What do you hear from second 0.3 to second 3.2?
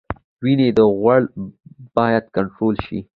وینې غوړ باید کنټرول شي